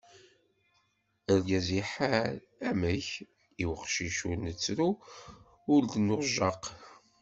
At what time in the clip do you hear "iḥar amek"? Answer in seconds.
1.81-3.09